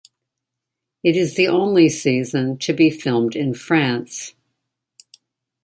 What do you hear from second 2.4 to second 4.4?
to be filmed in France.